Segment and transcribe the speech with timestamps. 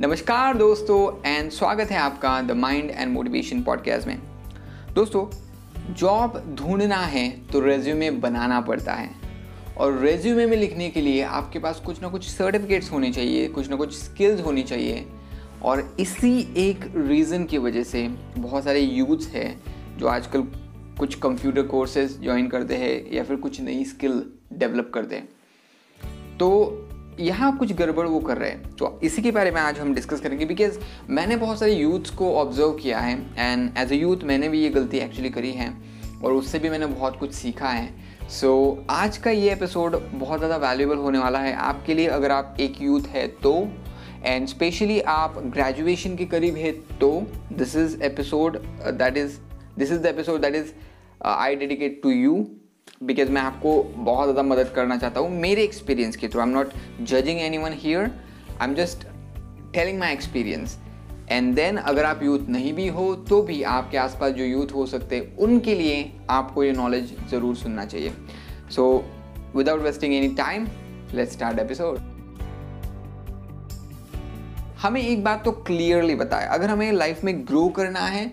[0.00, 4.18] नमस्कार दोस्तों एंड स्वागत है आपका the mind and motivation podcast में।
[4.94, 5.26] दोस्तों
[5.94, 9.10] जॉब ढूंढना है तो रेज्यूमे बनाना पड़ता है।
[9.78, 13.70] और रेज्यूमे में लिखने के लिए आपके पास कुछ ना कुछ सर्टिफिकेट्स होने चाहिए, कुछ
[13.70, 15.06] ना कुछ स्किल्स होनी चाहिए।
[15.62, 18.08] और इसी एक रीज़न की वजह से
[18.38, 19.62] बहुत सारे यूथ्स हैं
[19.98, 20.42] जो आजकल
[20.98, 24.22] कुछ कंप्यूटर कोर्सेज ज्वाइन करते हैं या फिर कुछ नई स्किल
[24.52, 25.28] डेवलप करते हैं।
[26.38, 26.50] तो
[27.20, 30.20] यहाँ कुछ गड़बड़ वो कर रहे हैं। तो इसी के बारे में आज हम डिस्कस
[30.20, 30.78] करेंगे बिकॉज़
[31.10, 34.68] मैंने बहुत सारे यूथ्स को ऑब्ज़र्व किया है एंड एज अ यूथ मैंने भी ये
[34.70, 35.72] गलती एक्चुअली करी है
[36.24, 37.88] और उससे भी मैंने बहुत कुछ सीखा है।
[38.30, 42.30] सो so, आज का ये एपिसोड बहुत ज़्यादा वैल्यूबल होने वाला है आपके लिए अगर
[42.30, 43.52] आप एक यूथ है तो
[44.24, 47.10] एंड स्पेशली आप ग्रेजुएशन के करीब है तो
[47.52, 49.38] this is episode that is
[49.78, 50.72] this is the episode that is
[51.24, 52.46] I dedicate to you
[53.02, 56.52] because मैं आपको बहुत ज़्यादा मदद करना चाहता हूँ मेरे एक्सपीरियंस के through I am
[56.54, 58.10] not judging any one here
[58.60, 59.06] I am just
[59.74, 60.78] telling my experience
[61.30, 64.86] and then अगर आप यूथ नहीं भी हो तो भी आपके आसपास जो यूथ हो
[64.86, 68.12] सकते हैं उनके लिए आपको ये नॉलेज ज़रूर सुनना चाहिए.
[68.70, 69.04] So
[69.56, 70.66] without wasting any time
[71.14, 71.98] let start episode
[74.82, 76.46] हमें एक बात तो क्लियरली बताए.
[76.46, 78.24] अगर हमें लाइफ में ग्रो करना है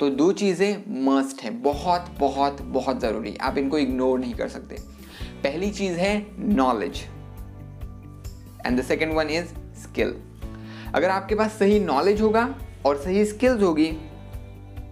[0.00, 4.76] तो दो चीज़ें मस्ट है बहुत बहुत बहुत ज़रूरी। आप इनको इग्नोर नहीं कर सकते।
[5.42, 7.02] पहली चीज़ है knowledge
[8.66, 9.46] and the second one is
[9.82, 10.14] skill
[10.94, 12.54] अगर आपके पास सही नॉलेज होगा
[12.86, 13.86] और सही स्किल्स होगी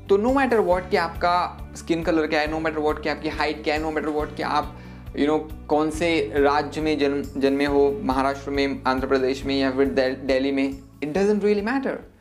[0.08, 1.34] तो नो मैटर वॉट कि आपका
[1.76, 4.36] स्किन कलर क्या है नो मैटर वॉट कि आपकी हाइट क्या है नो मैटर वॉट
[4.36, 4.78] कि आप
[5.18, 9.44] यू you नो know, कौन से राज्य में जन्म जन्मे हो महाराष्ट्र में आंध्र प्रदेश
[9.44, 9.88] में या फिर
[10.24, 12.13] दिल्ली में इट डजेंट रियली मैटर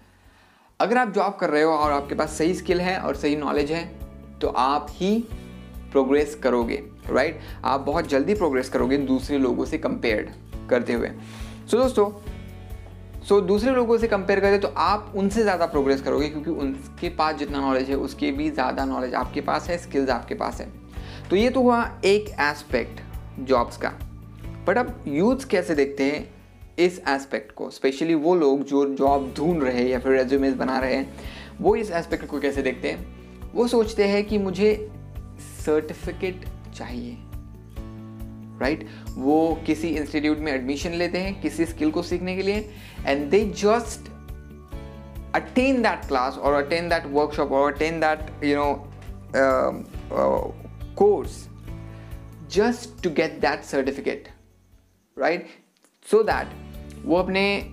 [0.80, 3.72] अगर आप जॉब कर रहे हो और आपके पास सही स्किल है और सही नॉलेज
[3.72, 3.84] है
[4.42, 5.18] तो आप ही
[5.92, 7.66] प्रोग्रेस करोगे राइट right?
[7.66, 10.30] आप बहुत जल्दी प्रोग्रेस करोगे दूसरे लोगों से कंपेयर्ड
[10.70, 12.10] करते हुए। सो so, दोस्तों
[13.22, 17.10] सो so, दूसरे लोगों से कंपेयर करें तो आप उनसे ज़्यादा प्रोग्रेस करोगे क्योंकि उनके
[17.10, 20.72] पास जितना नॉलेज है उसके भी ज़्यादा नॉलेज आपके पास है स्किल्स आपके पास है।
[21.30, 23.02] तो ये तो हुआ एक एस्पेक्ट
[23.40, 23.94] जॉब्स का।
[24.68, 26.24] बट अब यूथ्स कैसे देखते हैं?
[26.80, 30.80] इस एस्पेक्ट को स्पेशली वो लोग जो जॉब ढूंढ रहे हैं या फिर रेज्यूमेज बना
[30.80, 31.14] रहे हैं,
[31.62, 34.90] वो इस एस्पेक्ट को कैसे देखते हैं वो सोचते हैं कि मुझे
[35.66, 36.46] सर्टिफिकेट
[36.76, 37.18] चाहिए
[38.60, 39.10] राइट right?
[39.10, 42.70] वो किसी इंस्टीट्यूट में एडमिशन लेते हैं, किसी स्किल को सीखने के लिए
[43.06, 44.12] and they just
[45.36, 48.94] attend that class और अटेन दैट वर्कशॉप और attend that you know
[50.96, 51.50] course
[52.52, 54.28] just to get that certificate
[55.20, 55.63] right
[56.12, 56.48] so so that
[57.06, 57.72] वो अपने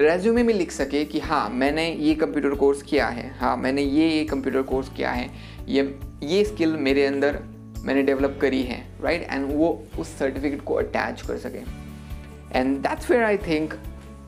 [0.00, 4.08] रेज्यूमे में लिख सके कि हाँ मैंने ये कंप्यूटर कोर्स किया है। हाँ मैंने ये
[4.08, 5.30] ये कंप्यूटर कोर्स किया है।
[5.68, 7.38] ये ये स्किल मेरे अंदर
[7.84, 9.34] मैंने डेवलप करी है राइट right?
[9.34, 11.58] एंड वो उस सर्टिफिकेट को अटैच कर सके।
[12.58, 13.74] And that's where I think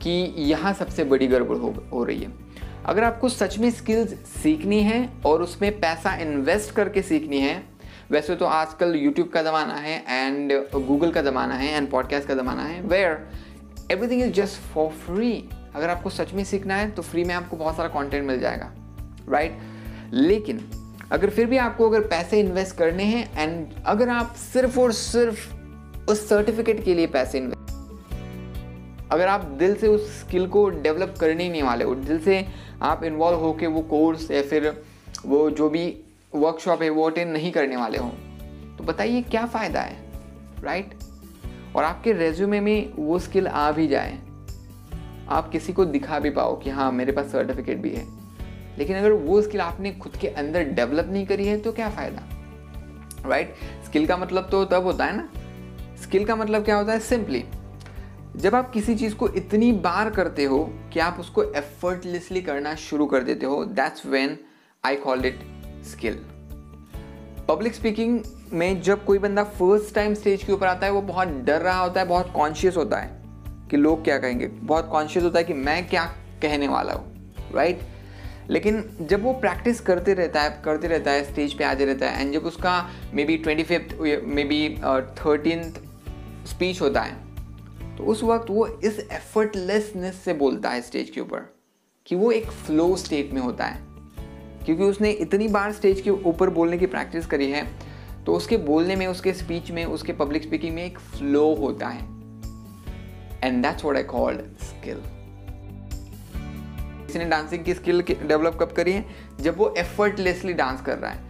[0.03, 2.31] कि यहाँ सबसे बड़ी गड़बड़ हो हो रही है।
[2.85, 7.70] अगर आपको सच में स्किल्स सीखनी है और उसमें पैसा इन्वेस्ट करके सीखनी है
[8.11, 10.51] वैसे तो आजकल यूट्यूब का ज़माना है एंड
[10.87, 13.29] गूगल का ज़माना है एंड पॉडकास्ट का ज़माना है where
[13.91, 17.57] everything is just for free अगर आपको सच में सीखना है तो फ्री में आपको
[17.57, 18.71] बहुत सारा कंटेंट मिल जाएगा
[19.29, 20.13] राइट right?
[20.13, 20.59] लेकिन
[21.11, 25.49] अगर फिर भी आपको अगर पैसे इन्वेस्ट करने हैं एंड अगर आप सिर्फ़ और सिर्फ़
[26.11, 27.71] उस सर्टिफिकेट के लिए पैसे इन्वेस्ट
[29.11, 32.45] अगर आप दिल से उस स्किल को डेवलप करने ही नहीं वाले हो, दिल से
[32.81, 34.83] आप इन्वॉल्व होके वो कोर्स या फिर
[35.25, 38.09] वो जो भी वर्कशॉप है, वो अटेंड नहीं करने वाले हों।
[38.77, 39.97] तो बताइए क्या फ़ायदा है
[40.63, 40.93] राइट
[41.75, 44.17] और आपके रेज्यूमे में वो स्किल आ भी जाए।
[45.29, 48.05] आप किसी को दिखा भी पाओ कि हाँ मेरे पास सर्टिफिकेट भी है।
[48.77, 52.27] लेकिन अगर वो स्किल आपने खुद के अंदर डेवलप नहीं करी है तो क्या फ़ायदा
[53.25, 53.55] राइट
[53.85, 55.29] स्किल का मतलब तो तब होता है ना।
[56.03, 56.99] स्किल का मतलब क्या होता है?
[56.99, 57.43] सिंपली
[58.35, 60.63] जब आप किसी चीज़ को इतनी बार करते हो
[60.93, 64.37] कि आप उसको एफर्टलेसली करना शुरू कर देते हो that's when
[64.83, 65.39] I called it
[65.85, 66.19] skill
[67.47, 68.19] public speaking
[68.53, 71.79] में जब कोई बंदा फ़र्स्ट टाइम स्टेज के ऊपर आता है, वो बहुत डर रहा
[71.79, 73.21] होता है, बहुत कॉन्शियस होता है
[73.71, 76.05] कि लोग क्या कहेंगे। बहुत कॉन्शियस होता है कि मैं क्या
[76.41, 77.79] कहने वाला हूँ राइट
[78.49, 82.21] लेकिन जब वो प्रैक्टिस करते रहता है, करते रहता है स्टेज पे आते रहता है
[82.21, 82.89] एंड जब उसका
[83.25, 83.95] maybe twenty fifth
[84.43, 84.77] maybe
[85.19, 85.73] thirteen
[86.47, 91.53] speech होता है तो उस वक्त वो इस एफर्टलेसनेस से बोलता है स्टेज के ऊपर
[92.05, 93.90] कि वो एक फ्लो स्टेट में होता है।
[94.65, 97.65] क्योंकि उसने इतनी बार स्टेज के ऊपर बोलने की प्रैक्टिस करी है
[98.25, 102.03] तो उसके बोलने में, उसके स्पीच में, उसके पब्लिक स्पीकिंग में एक फ्लो होता है।
[103.43, 105.01] And that's what I called skill
[107.05, 109.05] किसी ने डांसिंग की स्किल डेवलप कब करी है?
[109.39, 111.29] जब वो एफर्टलेसली डांस कर रहा है।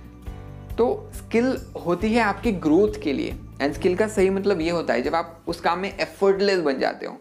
[0.77, 1.56] तो स्किल
[1.86, 5.16] होती है आपके ग्रोथ के लिए। एंड स्किल का सही मतलब ये होता है, जब
[5.16, 7.18] आप उस काम में एफर्टलेस बन जाते हो।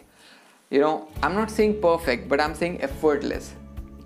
[0.73, 0.93] You know
[1.25, 3.53] I am not saying perfect but I am saying effortless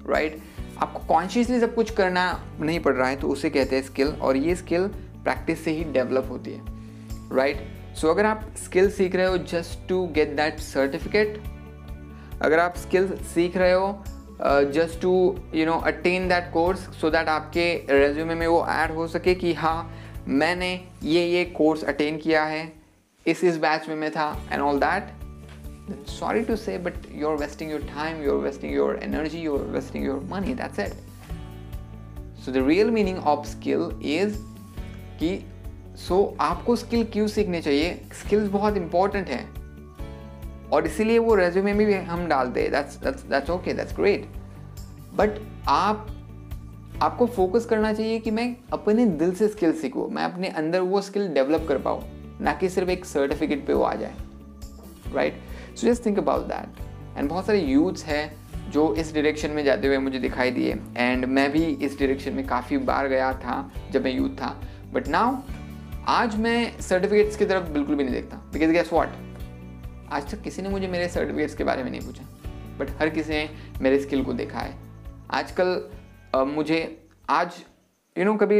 [0.08, 0.38] right
[0.80, 2.24] आपको कॉन्शियसली सब कुछ करना
[2.60, 4.86] नहीं पड़ रहा है तो उसे कहते हैं स्किल और ये स्किल
[5.24, 6.60] प्रैक्टिस से ही डेवलप होती है
[7.36, 7.96] राइट right?
[7.96, 11.42] सो so, अगर आप स्किल सीख रहे हो just to get that certificate
[12.42, 14.04] अगर आप स्किल सीख रहे हो
[14.72, 15.12] just to
[15.54, 19.52] you know attain that course so that आपके रेज्यूमे में वो ऐड हो सके कि
[19.54, 19.78] हाँ
[20.28, 20.72] मैंने
[21.04, 22.72] ये ये कोर्स अटेन किया है
[23.26, 25.12] इस इस बैच में मैं था एंड ऑल दैट
[26.56, 30.04] से but you are wasting your time you are wasting your energy you are wasting
[30.04, 30.92] your money that's it
[32.44, 34.38] so the real meaning of skill is
[35.20, 35.46] कि
[35.96, 38.02] so so, आपको skill क्यों सीखने चाहिए?
[38.12, 39.64] Skills बहुत important है।
[40.70, 42.96] और इसीलिए वो रेज्यूमे में भी हम डालते हैं that's
[43.26, 44.26] that's okay that's great
[45.14, 45.30] but
[45.68, 46.06] आप
[47.02, 51.00] आपको फोकस करना चाहिए कि मैं अपने दिल से स्किल सीखूँ। मैं अपने अंदर वो
[51.00, 52.02] स्किल डेवलप कर पाऊँ।
[52.40, 54.14] ना कि सिर्फ़ एक सर्टिफिकेट पे वो आ जाए।
[55.12, 55.34] Right
[55.76, 59.86] so just think about that and बहुत सारे यूथ्स हैं जो इस डायरेक्शन में जाते
[59.86, 64.04] हुए मुझे दिखाई दिए। एंड मैं भी इस डायरेक्शन में काफ़ी बार गया था, जब
[64.04, 64.48] मैं यूथ था।
[64.92, 65.36] बट नाउ
[66.08, 69.08] आज मैं सर्टिफिकेट्स की तरफ़ बिल्कुल भी नहीं देखता। बिकॉज़ गैस वॉट
[70.12, 72.24] आज तक किसी ने मुझे मेरे सर्टिफिकेट्स के बारे में नहीं पूछा।
[72.78, 73.48] बट हर किसी ने
[73.80, 74.74] मेरे स्किल को देखा है।
[75.30, 76.80] आजकल मुझे
[77.30, 77.62] आज
[78.16, 78.56] यू नो कभी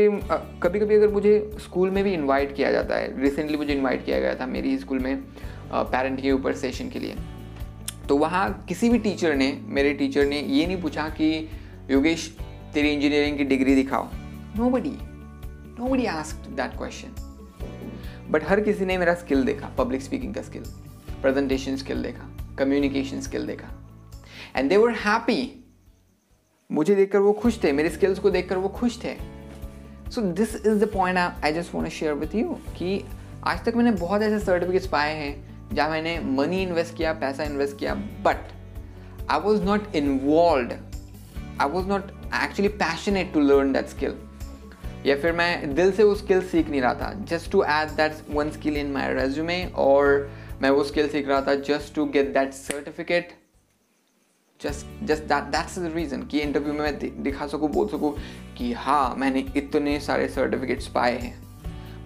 [0.62, 4.18] कभी कभी अगर मुझे स्कूल में भी इनवाइट किया जाता है रिसेंटली मुझे इनवाइट किया
[4.20, 5.22] गया था मेरी स्कूल में
[5.72, 7.14] पेरेंट के ऊपर सेशन के लिए।
[8.08, 11.28] तो वहाँ किसी भी टीचर ने, मेरे टीचर ने ये नहीं पूछा कि,
[11.90, 12.26] योगेश,
[12.74, 14.08] तेरी इंजीनियरिंग की डिग्री दिखाओ।
[14.70, 14.90] Nobody
[15.88, 20.64] nobody ask that question but हर किसी ने मेरा स्किल देखा पब्लिक स्पीकिंग का स्किल
[21.22, 22.28] प्रेजेंटेशन स्किल देखा
[22.58, 23.68] कम्युनिकेशन स्किल देखा।
[24.56, 25.38] एंड दे वर हैप्पी
[26.70, 29.14] मुझे देखकर वो खुश थे, मेरे स्किल्स को देखकर वो खुश थे।
[30.10, 33.04] So this is the point I just want share with you कि
[33.44, 37.78] आज तक मैंने बहुत ऐसे सर्टिफिकेट्स पाए हैं जहाँ मैंने मनी इन्वेस्ट किया, पैसा इन्वेस्ट
[37.78, 38.52] किया but
[39.30, 40.72] I was not involve
[41.60, 44.14] I was not actually passionate to learn that skill
[45.06, 48.12] या फिर मैं दिल से वो स्किल सीख नहीं रहा था just to add that
[48.30, 50.30] one skill in my resume और
[50.62, 53.32] मैं वो स्किल सीख रहा था just to get that certificate
[54.60, 58.14] just just that that's the reason कि इंटरव्यू में मैं दिखा सकूँ बोल सकूँ
[58.58, 61.42] कि हाँ मैंने इतने सारे सर्टिफिकेट्स पाए हैं।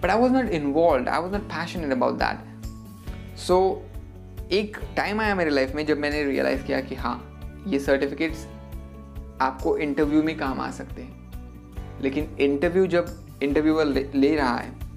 [0.01, 3.59] But I was not involve I was not passionate about that so
[4.51, 7.15] एक टाइम आया मेरे लाइफ में जब मैंने रियलाइज़ किया कि हाँ
[7.67, 8.45] ये सर्टिफिकेट्स
[9.41, 14.88] आपको इंटरव्यू में काम आ सकते हैं। लेकिन इंटरव्यू जब इंटरव्यूअर ले, ले रहा है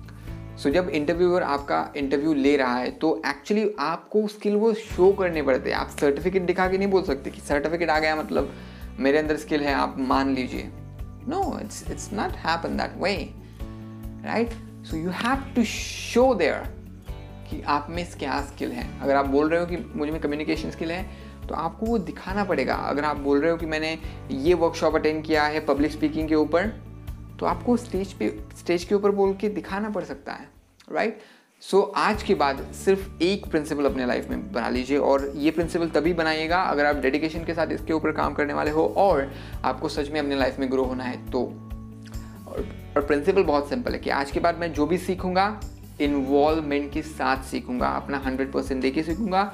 [0.62, 5.10] सो so, जब इंटरव्यूअर आपका इंटरव्यू ले रहा है तो एक्चुअली आपको स्किल वो शो
[5.12, 8.52] करने पड़ते हैं। आप सर्टिफिकेट दिखा के नहीं बोल सकते कि सर्टिफिकेट आ गया मतलब
[8.98, 10.68] मेरे अंदर स्किल है आप मान लीजिए।
[11.28, 13.14] No it's it's not happen that way
[14.26, 14.52] right
[14.86, 16.62] so you have to show there
[17.50, 20.70] कि आप में क्या स्किल है। अगर आप बोल रहे हो कि मुझे में कम्युनिकेशन
[20.70, 21.02] स्किल है
[21.48, 23.98] तो आपको वो दिखाना पड़ेगा। अगर आप बोल रहे हो कि मैंने
[24.30, 26.72] ये वर्कशॉप अटेंड किया है पब्लिक स्पीकिंग के ऊपर
[27.42, 28.28] तो आपको स्टेज पे
[28.58, 30.48] स्टेज के ऊपर बोल के दिखाना पड़ सकता है
[30.92, 31.20] राइट
[31.62, 35.50] सो so, आज के बाद सिर्फ़ एक प्रिंसिपल अपने लाइफ में बना लीजिए और ये
[35.50, 39.32] प्रिंसिपल तभी बनाइएगा अगर आप डेडिकेशन के साथ इसके ऊपर काम करने वाले हो और
[39.64, 42.66] आपको सच में अपने लाइफ में ग्रो होना है तो। और,
[42.96, 45.60] और प्रिंसिपल बहुत सिंपल है कि आज के बाद मैं जो भी सीखूँगा
[46.00, 49.52] इन्वॉल्वमेंट के साथ सीखूँगा अपना हंड्रेड परसेंट दे सीखूँगा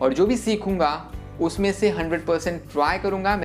[0.00, 0.92] और जो भी सीखूँगा
[1.40, 3.40] उसमें से हंड्रेड परसेंट ट्राई करूँगा